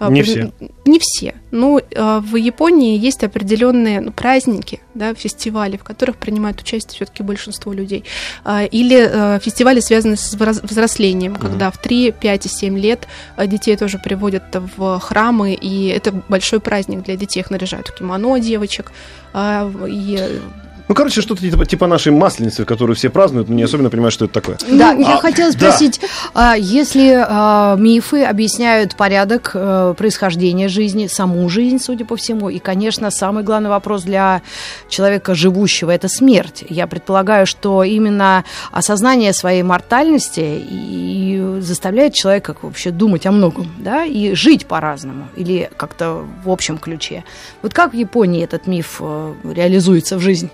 [0.00, 0.52] А, Не все.
[0.84, 1.34] Не все.
[1.50, 7.22] Ну, э, в Японии есть определенные ну, праздники, да, фестивали, в которых принимают участие все-таки
[7.24, 8.04] большинство людей.
[8.44, 13.08] А, Или фестивали, связанные с взрослением, когда в 3, 5 и 7 лет
[13.46, 14.44] детей тоже приводят
[14.76, 17.40] в храмы, и это большой праздник для детей.
[17.40, 18.92] Их наряжают в кимоно девочек.
[19.32, 20.40] а, И
[20.88, 24.24] Ну, короче, что-то типа, типа нашей масленицы, которую все празднуют, но не особенно понимают, что
[24.24, 24.56] это такое.
[24.70, 25.58] Да, Ну, я а, хотела да.
[25.58, 26.00] спросить,
[26.32, 32.58] а, если а, мифы объясняют порядок э, происхождения жизни, саму жизнь, судя по всему, и,
[32.58, 34.40] конечно, самый главный вопрос для
[34.88, 36.64] человека живущего– это смерть.
[36.70, 44.04] Я предполагаю, что именно осознание своей мортальности и заставляет человека вообще думать о многом, да,
[44.04, 47.24] и жить по-разному, или как-то в общем ключе.
[47.60, 50.50] Вот как в Японии этот миф э, реализуется в жизнь?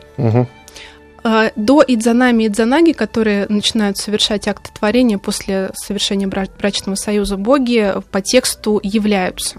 [1.27, 7.37] А, До идзанами и идзанаги, которые начинают совершать акты творения после совершения бра- брачного союза,
[7.39, 9.55] боги по тексту являются.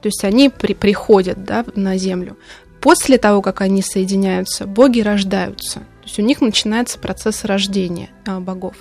[0.00, 2.36] То есть они при- приходят да, на землю.
[2.80, 5.82] После того, как они соединяются, боги рождаются.
[6.08, 8.76] То есть у них начинается процесс рождения а, богов.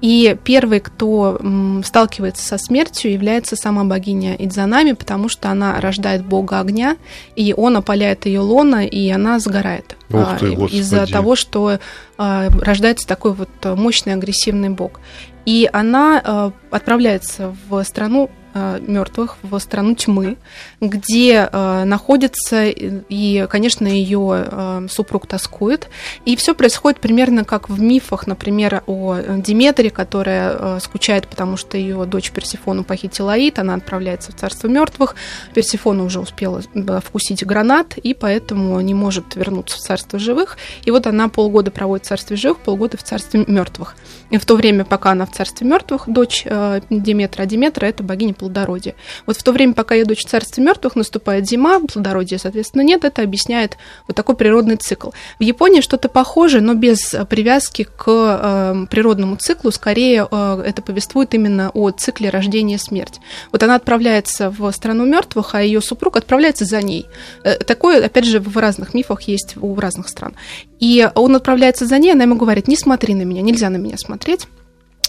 [0.00, 1.40] И первый, кто
[1.84, 6.96] сталкивается со смертью, является сама богиня Идзанами, потому что она рождает бога огня,
[7.36, 9.96] и он опаляет ее лона, и она сгорает.
[10.12, 10.38] А,
[10.72, 11.78] Из-за того, что
[12.18, 14.98] а, рождается такой вот а, мощный агрессивный бог.
[15.46, 20.36] И она отправляется в страну мертвых, в страну тьмы,
[20.80, 25.88] где а, находится, и, конечно, ее а, супруг тоскует.
[26.24, 32.04] И все происходит примерно как в мифах, например, о Диметре, которая скучает, потому что ее
[32.04, 35.14] дочь Персифону похитила Аид, она отправляется в царство мертвых.
[35.54, 36.62] Персифона уже успела
[37.04, 40.58] вкусить гранат, и поэтому не может вернуться в царство живых.
[40.84, 43.96] И вот она полгода проводит в царстве живых, полгода в царстве мертвых.
[44.30, 48.02] И в то время, пока она в царстве мертвых, дочь э, Диметра, а Диметра это
[48.02, 48.96] богиня плодородия.
[49.24, 53.22] Вот в то время, пока ее дочь в мертвых, наступает зима, плодородия, соответственно, нет, это
[53.22, 53.78] объясняет
[54.08, 55.10] вот такой природный цикл.
[55.38, 60.82] В Японии что-то похожее, но без э, привязки к э, природному циклу, скорее э, это
[60.82, 63.20] повествует именно о цикле рождения и смерти.
[63.52, 67.06] Вот она отправляется в страну мертвых, а ее супруг отправляется за ней.
[67.44, 70.34] Э, Такое, опять же, в разных мифах есть у разных стран.
[70.80, 73.96] И он отправляется за ней, она ему говорит, не смотри на меня, нельзя на меня
[73.96, 74.48] смотреть.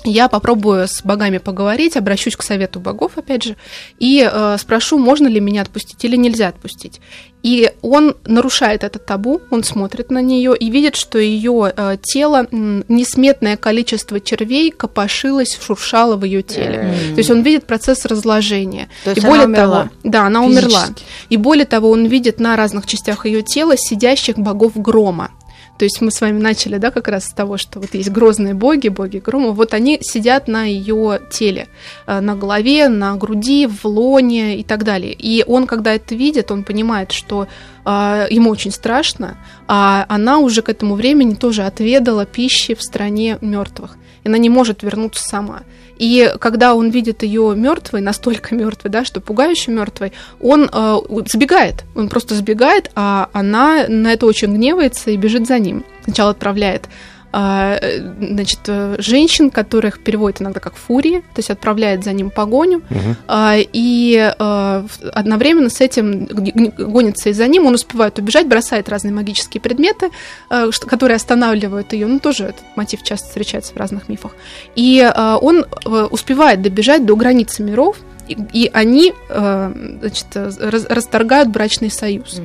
[0.04, 3.56] Я попробую с богами поговорить, обращусь к совету богов, опять же,
[4.00, 7.00] и э, спрошу, можно ли меня отпустить или нельзя отпустить.
[7.44, 12.48] И он нарушает это табу, он смотрит на нее и видит, что ее э, тело,
[12.50, 16.96] м, несметное количество червей копошилось, шуршало в ее теле.
[17.12, 18.89] То есть он видит процесс разложения.
[19.04, 20.86] То есть и она более умерла того, да, она умерла.
[20.86, 21.04] физически.
[21.30, 25.32] И более того, он видит на разных частях ее тела сидящих богов грома.
[25.78, 28.54] То есть мы с вами начали, да, как раз с того, что вот есть грозные
[28.54, 31.68] боги, боги грома, вот они сидят на ее теле,
[32.06, 35.14] э, на голове, на груди, в лоне и так далее.
[35.14, 37.48] И он, когда это видит, он понимает, что
[37.86, 43.38] а, ему очень страшно, а она уже к этому времени тоже отведала пищи в стране
[43.42, 43.98] мертвых.
[44.24, 45.64] И она не может вернуться сама.
[45.97, 51.84] И когда он видит ее мертвой, настолько мертвой, да, что пугающе мертвой, он э, сбегает.
[51.95, 55.84] Он просто сбегает, а она на это очень гневается и бежит за ним.
[56.03, 56.89] Сначала отправляет
[57.34, 62.82] значит, э, женщин, которых переводит иногда как фурии, то есть отправляет за ним погоню,
[63.28, 68.88] а, и а, в- одновременно с этим гонится и за ним, он успевает убежать, бросает
[68.89, 70.10] разные магические предметы,
[70.50, 74.36] а, которые останавливают ее, ну тоже этот мотив часто встречается в разных мифах,
[74.76, 80.50] и а, он э, успевает добежать до границы миров, и, и они э, значит, э,
[80.89, 82.39] расторгают брачный союз.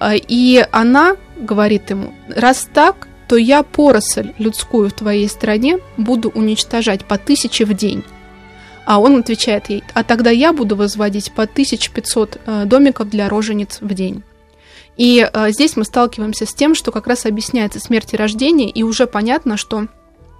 [0.00, 6.30] А, И она говорит ему, раз так, то я поросль людскую в твоей стране буду
[6.30, 8.02] уничтожать по тысяче в день.
[8.86, 13.78] А он отвечает ей, а тогда я буду возводить по 1500 э, домиков для рожениц
[13.82, 14.22] в день.
[14.96, 18.82] И э, здесь мы сталкиваемся с тем, что как раз объясняется смерть и рождение, и
[18.82, 19.88] уже понятно, что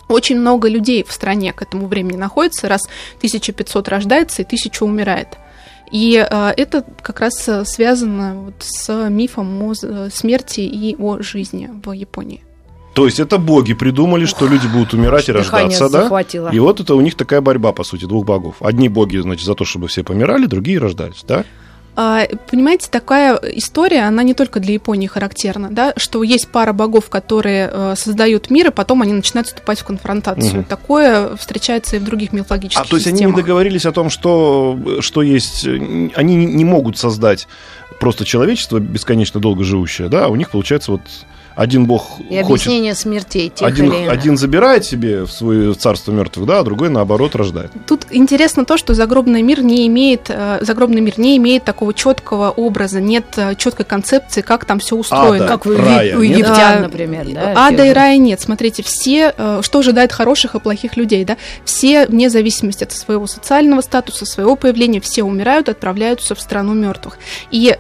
[0.09, 5.29] очень много людей в стране к этому времени находится, раз 1500 рождается и 1000 умирает.
[5.93, 9.75] И э, это как раз связано вот с мифом о
[10.11, 12.48] смерти и о жизни в Японии.
[12.99, 16.03] То есть это боги придумали, что люди будут умирать и рождаться, да?
[16.03, 16.49] захватило.
[16.51, 18.57] И вот это у них такая борьба, по сути, двух богов.
[18.61, 21.45] Одни боги, значит, за то, чтобы все помирали, другие рождались, да?
[21.95, 27.09] А, Понимаете, такая история, она не только для Японии характерна, да, что есть пара богов,
[27.09, 30.55] которые э, создают мир, и потом они начинают вступать в конфронтацию.
[30.61, 30.65] Мгм.
[30.65, 33.37] Такое встречается и в других мифологических А то есть они не системах.
[33.37, 35.65] договорились о том, что, что есть...
[35.67, 37.47] э, Они не- не могут создать
[38.01, 40.27] просто человечество бесконечно долго живущее, да?
[40.27, 41.01] А у них, получается, вот
[41.59, 42.69] один бог И хочет...
[42.69, 44.13] объяснение смертей тех Один, или иных.
[44.13, 47.73] один забирает себе в свое царство мертвых, да, а другой, наоборот, рождает.
[47.85, 52.51] Тут интересно то, что загробный мир не имеет, э, загробный мир не имеет такого четкого
[52.51, 55.47] образа, нет э, четкой концепции, как там все устроено.
[55.47, 55.49] Ада.
[55.49, 56.39] Как у, Рая у нет?
[56.39, 57.55] египтян, А, например, да?
[57.57, 58.41] Ада и рая нет.
[58.41, 61.37] Смотрите, все, э, что ожидает хороших и плохих людей, да?
[61.65, 67.19] Все, вне зависимости от своего социального статуса, своего появления, все умирают, отправляются в страну мертвых.
[67.51, 67.77] И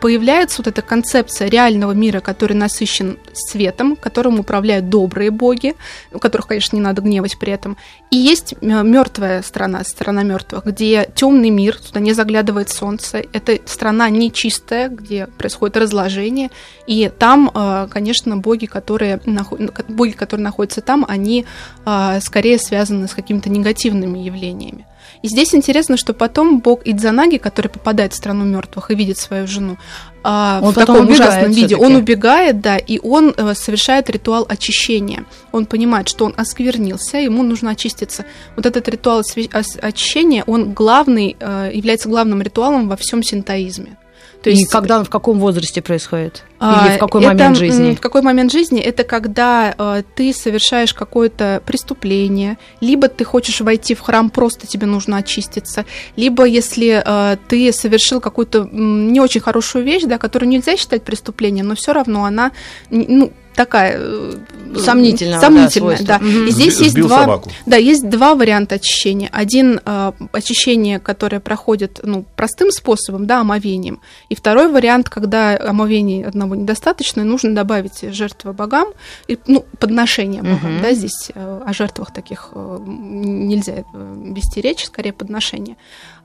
[0.00, 5.74] появляется вот эта концепция реального мира, который насыщен светом, которым управляют добрые боги,
[6.18, 7.76] которых, конечно, не надо гневать при этом.
[8.10, 13.22] И есть мертвая страна, страна мертвых, где темный мир, туда не заглядывает солнце.
[13.32, 16.50] Это страна нечистая, где происходит разложение.
[16.86, 21.46] И там, э, конечно, боги, которые, нахо- боги, которые находятся там, они
[21.84, 24.86] э, скорее связаны с какими-то негативными явлениями.
[25.22, 29.46] И здесь интересно, что потом бог Идзанаги, который попадает в страну мертвых и видит свою
[29.46, 29.76] жену,
[30.22, 35.24] а, Он в таком ужасном виде, он убегает, да, и он э, совершает ритуал очищения.
[35.52, 38.24] Он понимает, что он осквернился, ему нужно очиститься.
[38.56, 39.22] Вот этот ритуал
[39.82, 43.96] очищения, он главный, э, является главным ритуалом во всем синтоизме.
[44.42, 46.44] То И когда в каком возрасте происходит?
[46.58, 47.94] а, Или в какой это, момент жизни?
[47.94, 48.80] В какой момент жизни?
[48.80, 54.86] Это когда э, ты совершаешь какое-то преступление, либо ты хочешь войти в храм, просто тебе
[54.86, 55.84] нужно очиститься,
[56.16, 61.68] либо если э, ты совершил какую-то не очень хорошую вещь, да, которую нельзя считать преступлением,
[61.68, 62.52] но все равно она
[62.90, 64.32] ну, такая э,
[64.78, 66.06] Сомнительного, да, сомнительная, свойства.
[66.06, 66.18] да.
[66.18, 66.46] Мгм.
[66.46, 67.50] И здесь Сби- есть два, собаку.
[67.66, 69.28] да, есть два варианта очищения.
[69.32, 74.00] Один э, очищение, которое проходит ну, простым способом, да, омовением.
[74.28, 78.88] И второй вариант, когда омовения одного недостаточно, и нужно добавить жертвы богам,
[79.28, 80.74] и, ну, подношения богам.
[80.74, 80.82] Мгм.
[80.82, 83.82] Да, здесь э, о жертвах таких э, нельзя э,
[84.34, 85.76] вести речь, скорее подношения.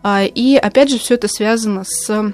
[0.03, 2.31] А, И опять же, все это связано с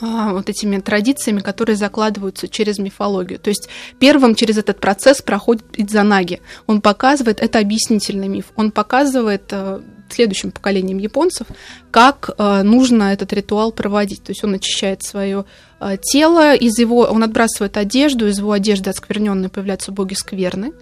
[0.00, 3.38] вот этими традициями, которые закладываются через мифологию.
[3.38, 3.68] То есть
[3.98, 6.40] первым через этот процесс проходит Идзанаги.
[6.66, 11.46] Он показывает, это объяснительный миф, он показывает э, следующим поколениям японцев,
[11.90, 14.22] как э, нужно этот ритуал проводить.
[14.22, 15.44] То есть он очищает свое
[15.80, 20.72] э, тело, из его, он отбрасывает одежду, из его одежды оскверненной появляются боги скверны.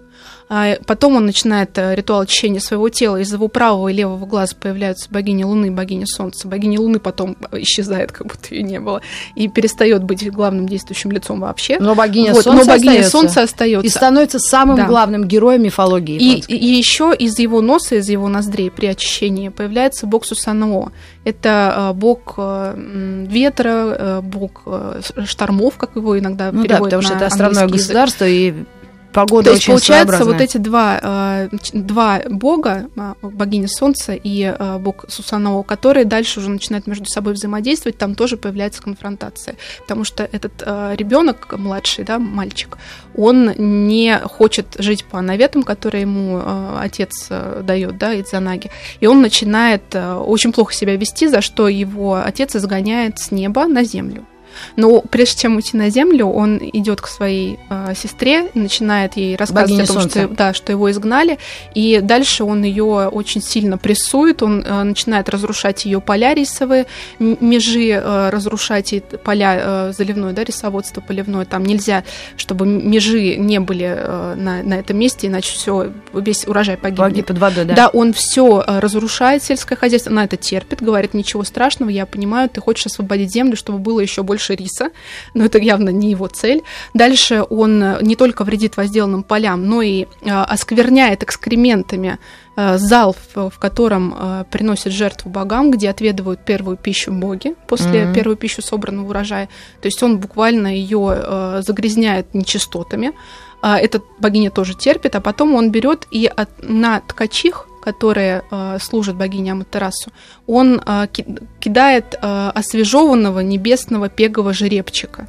[0.47, 3.17] А потом он начинает э, ритуал очищения своего тела.
[3.17, 6.47] Из его правого и левого глаза появляются богини Луны, богиня Солнца.
[6.47, 9.01] Богиня Луны потом исчезает, как будто ее не было,
[9.35, 11.77] и перестает быть главным действующим лицом вообще.
[11.79, 13.11] Но богиня Вот, Солнца но богиня остается.
[13.11, 13.87] Солнца остается.
[13.87, 14.85] И становится самым Да.
[14.85, 16.17] главным героем мифологии.
[16.17, 16.51] И, японской.
[16.53, 20.91] и еще из его носа, из его ноздрей при очищении появляется бог Сусаноо.
[21.23, 26.83] Это э, бог э, ветра, э, бог э, штормов, как его иногда ну да, переводят
[26.83, 27.77] потому что на это островное язык.
[27.77, 28.53] государство, и
[29.15, 34.43] погода То есть, очень получается, вот эти два, э, два бога, а, богиня Солнца и
[34.43, 39.55] э, бог Сусаноо, которые дальше уже начинают между собой взаимодействовать, там тоже появляется конфронтация.
[39.79, 40.61] Потому что этот
[40.97, 42.77] ребенок младший, да, мальчик,
[43.15, 43.53] он
[43.87, 48.69] не хочет жить по наветам, которые ему э, отец э, дает, да, Идзанаги.
[48.99, 53.67] И он начинает э, очень плохо себя вести, за что его отец изгоняет с неба
[53.67, 54.25] на землю.
[54.75, 59.71] Но прежде чем уйти на землю, он идет к своей э, сестре, начинает ей рассказывать
[59.71, 60.23] Богине о том, Солнца.
[60.23, 61.37] что, да, что его изгнали,
[61.73, 66.85] и дальше он ее очень сильно прессует, он э, начинает разрушать ее поля рисовые,
[67.19, 72.03] межи э, разрушать и поля э, заливное, да, рисоводство поливное, там нельзя,
[72.37, 77.09] чтобы межи не были э, на, на этом месте, иначе все весь урожай погибнет.
[77.09, 77.75] Погиб под водой, да.
[77.75, 82.61] Да, он все разрушает сельское хозяйство, она это терпит, говорит, ничего страшного, я понимаю, ты
[82.61, 84.91] хочешь освободить землю, чтобы было еще больше риса,
[85.33, 86.61] но это явно не его цель.
[86.93, 92.19] Дальше он э, не только вредит возделанным полям, но и э, оскверняет экскрементами
[92.55, 98.13] э, зал, в, котором приносят жертву богам, где отведывают первую пищу боги после Мгм.
[98.13, 99.49] первую пищу собранного урожая.
[99.81, 103.13] То есть он буквально ее загрязняет нечистотами.
[103.61, 108.77] А, Эта богиня тоже терпит, а потом он берет и от, на ткачих, которые э,
[108.81, 110.11] служат богине Аматерасу,
[110.47, 111.25] он э, ки-
[111.59, 115.27] кидает э, освежеванного небесного пегового жеребчика.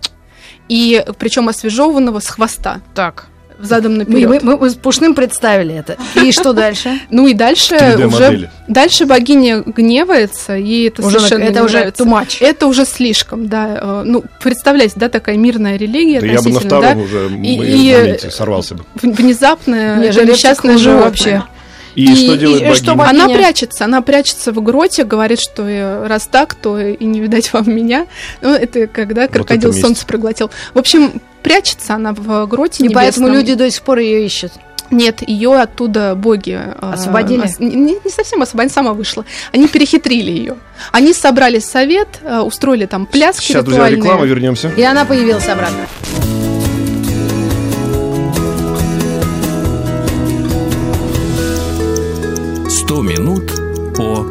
[0.69, 3.27] И причем освежеванного с хвоста, Так.
[3.61, 4.43] задом Мы, наперед.
[4.43, 5.97] мы- мы с Пушным представили это.
[6.23, 6.99] И что дальше?
[7.11, 11.79] Ну и дальше 3D уже дальше богиня гневается, и это Уже совершенно это не уже
[11.97, 12.39] too much.
[12.41, 13.79] Это уже слишком, да.
[13.81, 18.19] Э, Ну, представляете, да, такая мирная религия Да я бы на втором да, уже И-
[18.31, 18.85] сорвался бы.
[18.95, 21.05] в- внезапно Не, это жеребчик несчастное животное.
[21.07, 21.43] вообще.
[21.97, 22.97] И, И- что делает и что богиня?
[22.97, 23.25] богиня?
[23.25, 27.53] Она прячется, она прячется в гроте, говорит, что э, раз так, то и не видать
[27.53, 28.07] вам меня.
[28.43, 29.81] Ну, это когда крокодил это месть.
[29.81, 30.51] солнце проглотил.
[30.75, 33.33] В общем, прячется она в гроте И поэтому небесном.
[33.33, 34.53] люди до сих пор ее ищут.
[34.91, 37.43] Нет, ее оттуда боги э, Освободили?
[37.47, 39.25] ос- Не, не совсем освободили, сама вышла.
[39.53, 40.57] Они перехитрили ее.
[40.93, 44.03] Они собрали совет, э, устроили там пляски Сейчас, друзья, ритуальные.
[44.03, 44.69] реклама, вернемся.
[44.77, 45.87] И она появилась обратно.
[52.87, 53.51] «Сто минут
[53.97, 54.25] по...»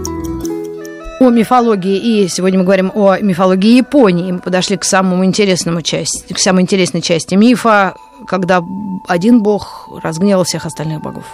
[1.20, 1.98] О мифологии.
[1.98, 4.32] И сегодня мы говорим о мифологии Японии.
[4.32, 8.64] Мы подошли к самому интересному части, к самой интересной части мифа, когда
[9.10, 11.26] один бог разгневал всех остальных богов.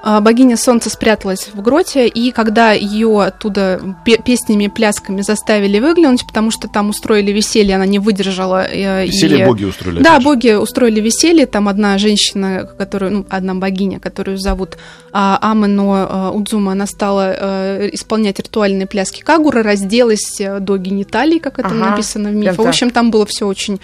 [0.00, 5.80] А, Богиня Солнца спряталась в гроте, и когда ее оттуда пе- песнями и плясками заставили
[5.80, 8.64] выглянуть, потому что там устроили веселье, она не выдержала.
[8.64, 10.00] э, Веселье и- боги устроили.
[10.00, 11.46] Да, боги устроили веселье.
[11.46, 14.76] Там одна женщина, которую, ну, одна богиня, которую зовут
[15.12, 21.40] а, Амено а, Удзума, она стала э, исполнять ритуальные пляски Кагура, разделась э, до гениталий,
[21.40, 22.52] как это Ага, написано в мифе.
[22.52, 23.80] В общем, там было все очень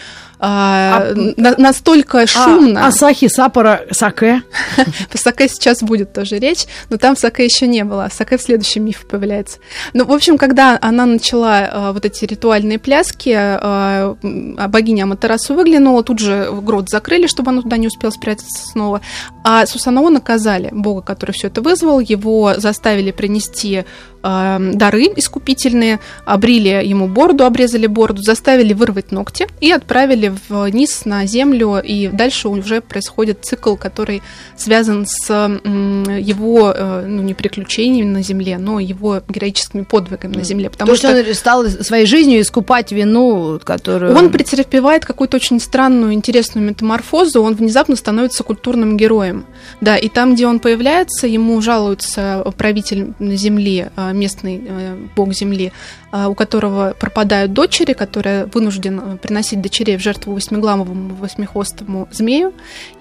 [0.47, 2.85] а, А- на- настолько шумно.
[2.85, 4.43] А, Асахи, Сапора, Саке.
[5.11, 8.09] Про саке сейчас будет тоже речь, но там саке еще не было.
[8.13, 9.59] Саке в следующем мифе появляется.
[9.95, 15.55] Ну, в общем, когда она начала э, вот эти ритуальные пляски, м, а богиня Аматерасу
[15.55, 19.01] выглянула, тут же грот закрыли, чтобы она туда не успела спрятаться снова.
[19.45, 23.85] А Сусанао наказали, бога, который все это вызвал, его заставили принести
[24.25, 31.27] э, дары искупительные, обрили ему бороду, обрезали бороду, заставили вырвать ногти и отправили вниз на
[31.27, 34.23] землю, и дальше уже происходит цикл, который
[34.57, 40.45] связан с м, его, э, ну, не приключениями на земле, но его героическими подвигами на
[40.45, 41.09] земле, потому То, что...
[41.11, 44.17] что он стал своей жизнью искупать вину, которую...
[44.17, 49.45] Он претерпевает какую-то очень странную, интересную метаморфозу, он внезапно становится культурным героем.
[49.81, 55.73] Да, и там, где он появляется, ему жалуется правитель земли, э, местный э, бог земли,
[56.13, 62.53] э, у которого пропадают дочери, который вынужден э, приносить дочерей в жертву восьмиглавому восьмихвостому змею.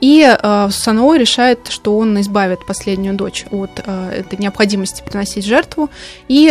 [0.02, 5.90] И э, Саноо решает, что он избавит последнюю дочь от э, этой необходимости приносить жертву
[6.28, 6.50] и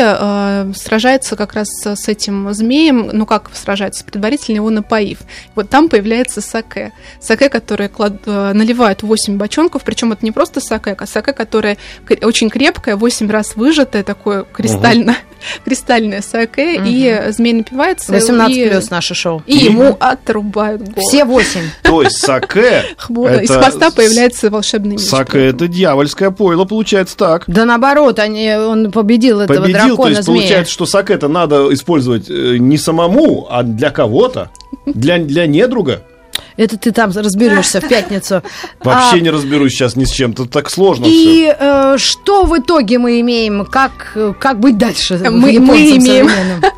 [0.75, 5.18] сражается как раз с этим змеем, ну как сражается, предварительно его напоив.
[5.55, 6.92] Вот там появляется саке.
[7.20, 11.79] Саке, которое клад- э, наливают 8 бочонков, причем это не просто саке, а саке, которое
[12.22, 15.16] очень крепкое, 8 раз выжатое, такое кристально,
[15.64, 16.86] кристальное саке, Мгм.
[16.88, 18.12] и змей напивается.
[18.12, 19.42] 18 и, плюс наше шоу.
[19.46, 21.00] И ему отрубают голову.
[21.08, 21.60] Все 8.
[21.82, 22.84] То есть саке...
[23.08, 25.02] Из это хвоста появляется волшебный меч.
[25.02, 27.44] Саке это дьявольское пойло, получается так.
[27.46, 30.40] Да наоборот, они, он победил этого Победил, то дракона есть змея.
[30.40, 34.50] получается, что саке-то надо использовать э, не самому, а для кого-то,
[34.86, 36.02] для, для недруга.
[36.62, 38.42] Это ты там разберешься в пятницу.
[38.81, 41.14] Вообще А, не разберусь сейчас ни с чем, тут так сложно все.
[41.14, 43.64] И э, что в итоге мы имеем?
[43.66, 45.18] Как, как быть дальше?
[45.18, 46.31] Мы- мы имеем-?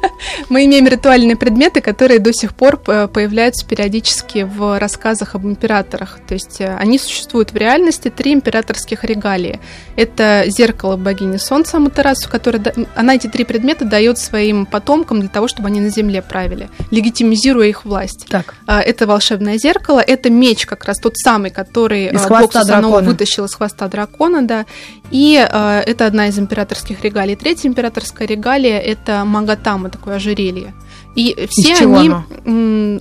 [0.49, 6.19] Мы имеем ритуальные предметы, которые до сих пор э, появляются периодически в рассказах об императорах.
[6.27, 9.61] То есть э, они существуют в реальности, три императорских регалии.
[9.97, 12.63] Это зеркало богини Солнца Аматерасу, которое
[12.95, 17.69] она эти три предмета дает своим потомкам для того, чтобы они на земле правили, легитимизируя
[17.69, 18.27] их власть.
[18.29, 18.55] Так.
[18.67, 23.11] А, Это волшебное зеркало, это меч как раз тот самый, который Из Сусанова дракона.
[23.11, 24.67] вытащил из хвоста дракона, да.
[25.11, 27.37] И а, это одна из императорских регалий.
[27.37, 30.75] Третья императорская регалия это магатама, такое ожерелье.
[31.15, 32.09] И все чего они
[32.45, 33.01] оно?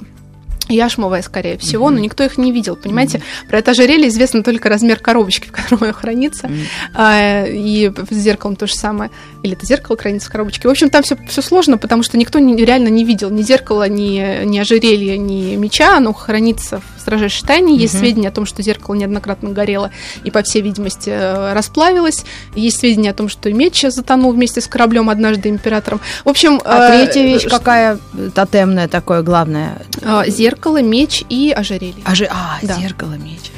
[0.74, 3.21] М, яшмовое, скорее всего, но никто их не видел, понимаете?
[3.49, 6.49] Про это ожерелье известно только размер коробочки, в которой оно хранится,
[6.93, 9.11] А, и с зеркалом то же самое.
[9.43, 10.67] Или это зеркало хранится в коробочке.
[10.67, 13.88] В общем, там все, все сложно, потому что никто не- реально не видел ни зеркала,
[13.89, 15.97] ни, ни ожерелья, ни меча.
[15.97, 17.76] Оно хранится в строжайшей тайне.
[17.78, 19.91] Есть сведения о том, что зеркало неоднократно горело
[20.24, 22.24] и, по всей видимости, э, расплавилось.
[22.55, 25.99] Есть сведения о том, что и меч затонул вместе с кораблем однажды императором.
[26.24, 26.61] В общем...
[26.63, 29.82] А э, третья вещь ш- какая э, тотемная такое главное?
[30.01, 30.24] э,
[30.64, 32.01] Зеркало, меч и ожерелье.
[32.05, 32.76] А, же, а Да.
[32.80, 33.51] зеркало, меч.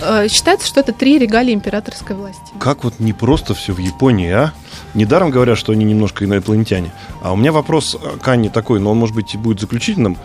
[0.00, 2.40] Э, Считается, что это три регалии императорской власти.
[2.58, 4.52] Как вот не просто все в Японии, а?
[4.94, 6.92] Недаром говорят, что они немножко инопланетяне.
[7.22, 10.16] А у меня вопрос э, к Анне такой, но он, может быть, и будет заключительным.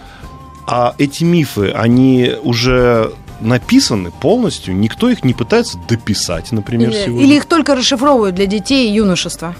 [0.67, 3.11] А эти мифы, они уже
[3.41, 4.73] написаны полностью?
[4.73, 7.25] Никто их не пытается дописать, например, Или, сегодня?
[7.27, 9.53] или их только расшифровывают для детей и юношества?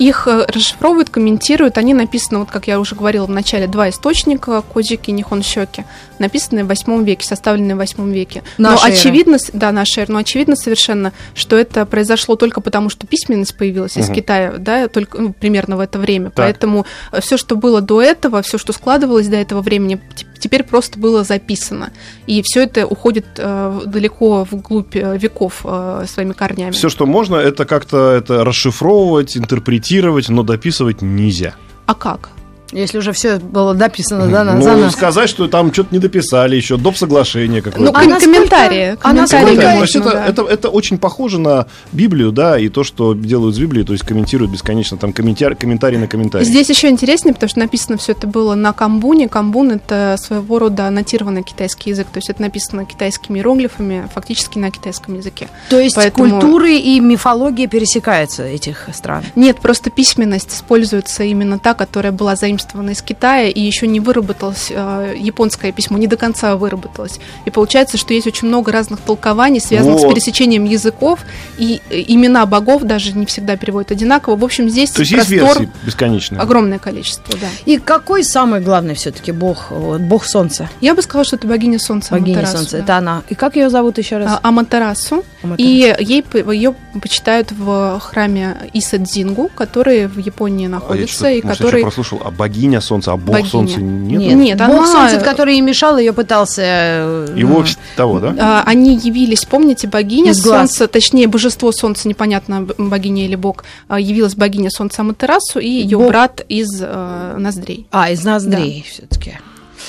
[0.00, 1.76] Их э, расшифровывают, комментируют.
[1.76, 5.84] Они написаны, вот как я уже говорила в начале, два источника, Коджики и Нихон Щеки,
[6.18, 8.42] написанные в восьмом веке, составленные в восьмом веке.
[8.56, 8.94] но Нашей эры.
[8.94, 13.98] очевидно, да, нашей эры, но очевидно совершенно, что это произошло только потому, что письменность появилась
[13.98, 14.14] из Мгм.
[14.14, 16.30] Китая, да, только ну, примерно в это время.
[16.30, 16.46] Так.
[16.46, 16.86] Поэтому
[17.20, 20.00] все, что было до этого, все, что складывалось до этого времени,
[20.38, 21.90] теперь просто было записано.
[22.26, 26.70] И все это уходит э, далеко вглубь э, веков э, своими корнями.
[26.70, 29.89] Все, что можно, это как-то это расшифровывать, интерпретировать,
[30.28, 31.54] но дописывать нельзя.
[31.86, 32.30] А как?
[32.72, 34.92] Если уже все было дописано да, на- ну, за нас.
[34.92, 36.96] сказать, что там что-то не дописали еще, доп.
[36.96, 37.92] соглашение какое-то.
[37.92, 38.92] Ну, А насколько- комментарии.
[38.92, 39.76] а комментарии, Комментарий.
[39.78, 40.26] То есть конечно, это, да.
[40.26, 44.04] это, это очень похоже на Библию, да, и то, что делают с Библией, то есть
[44.04, 46.44] комментируют бесконечно, там комментарий, комментарий на комментарий.
[46.46, 49.28] Здесь еще интереснее, потому что написано все это было на камбуне.
[49.28, 54.70] Камбун это своего рода аннотированный китайский язык, то есть это написано китайскими иероглифами, фактически на
[54.70, 55.48] китайском языке.
[55.70, 59.24] То есть Поэтому- культуры и мифология пересекаются этих стран.
[59.34, 62.59] Нет, просто письменность используется именно та, которая была заимствована
[62.90, 67.18] из Китая, и еще не выработалось э, японское письмо, не до конца выработалось.
[67.44, 70.10] И получается, что есть очень много разных толкований, связанных Вот.
[70.10, 71.20] с пересечением языков,
[71.58, 74.36] и э, имена богов даже не всегда переводят одинаково.
[74.36, 76.40] В общем, здесь То есть есть простор версии бесконечные.
[76.40, 77.46] огромное количество, да.
[77.66, 80.68] И какой самый главный все-таки бог, вот, бог солнца?
[80.80, 82.12] Я бы сказала, что это богиня солнца.
[82.12, 82.76] Богиня Аматерасу, солнца.
[82.78, 82.82] да.
[82.82, 83.22] Это она.
[83.28, 84.32] И как ее зовут еще раз?
[84.32, 85.24] А, Аматерасу.
[85.42, 85.58] Аматерасу.
[85.58, 91.60] И ей, ее почитают в храме Исадзингу, который в Японии А я находится, и может,
[91.60, 91.82] я который...
[91.82, 93.50] прослушал, а богиня солнца, а бог Богиня.
[93.50, 94.20] солнца нет?
[94.20, 96.62] Нет, Нет, бог она- солнца, который ей мешал, ее пытался...
[96.64, 97.64] э, Его
[97.96, 98.34] того, да?
[98.38, 100.58] а, Они явились, помните, богиня Из глаз.
[100.76, 105.98] солнца, точнее, божество солнца, непонятно, богиня или бог, а, явилась богиня солнца Аматерасу и ее
[105.98, 106.08] Бог.
[106.08, 107.86] брат из э, ноздрей.
[107.90, 109.38] А, из ноздрей все-таки.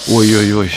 [0.10, 0.72] Ой-ой-ой.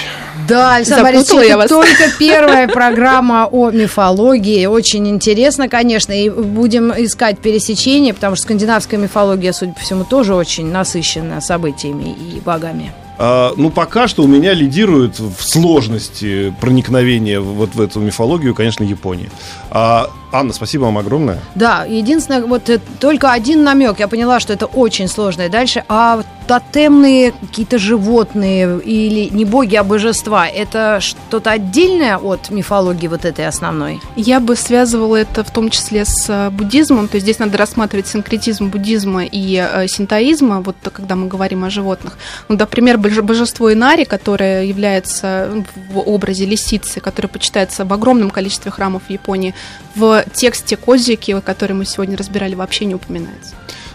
[0.49, 1.69] Да, Александр Борисович, я это вас.
[1.69, 4.67] только первая программа о мифологии.
[4.67, 10.35] Очень интересно, конечно, и будем искать пересечения, потому что скандинавская мифология, судя по всему, тоже
[10.35, 12.93] очень насыщена событиями и богами.
[13.17, 18.83] А, ну, пока что у меня лидирует в сложности проникновения вот в эту мифологию, конечно,
[18.83, 19.31] Япония.
[19.71, 21.39] А, Анна, спасибо вам огромное.
[21.55, 24.01] Да, единственное, вот э, только один намек.
[24.01, 25.43] Я поняла, что это очень сложно.
[25.43, 32.51] И дальше, а тотемные какие-то животные или не боги, а божества, это что-то отдельное от
[32.51, 34.01] мифологии вот этой основной?
[34.17, 38.09] Я бы связывала это в том числе с э, буддизмом, то есть здесь надо рассматривать
[38.09, 42.19] синкретизм буддизма и э, синтоизма, вот когда мы говорим о животных.
[42.49, 48.31] Ну, например, боже- божество Инари, которое является ну, в образе лисицы, которое почитается в огромном
[48.31, 49.55] количестве храмов в Японии,
[49.95, 53.55] в тексте Козики, который мы сегодня разбирали, вообще не упоминается.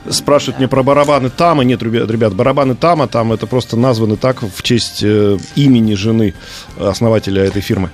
[0.09, 1.63] Спрашивают мне про барабаны Тама.
[1.63, 6.33] Нет, ребят, ребят, барабаны Тама, там это просто названы так в честь э, имени жены
[6.79, 7.89] основателя этой фирмы.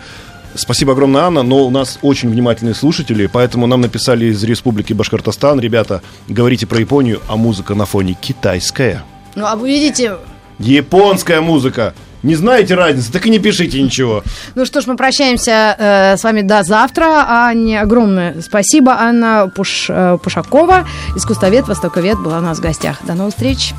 [0.53, 5.59] Спасибо огромное, Анна, но у нас очень внимательные слушатели, поэтому нам написали из Республики Башкортостан,
[5.59, 9.03] ребята, говорите про Японию, а музыка на фоне китайская.
[9.35, 10.15] Ну, а вы видите,
[10.59, 11.93] Японская музыка.
[12.25, 14.23] Не знаете разницы, так и не пишите ничего.
[14.55, 17.47] Ну что ж, мы прощаемся э, с вами до завтра.
[17.47, 18.93] Анне огромное спасибо.
[18.99, 22.97] Анна Пуш, э, Пушакова, искусствовед, востоковед, была у нас в гостях.
[23.05, 23.73] До новых встреч.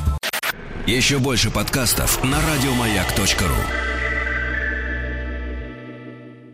[0.85, 3.96] Еще больше подкастов на радиомаяк.ру.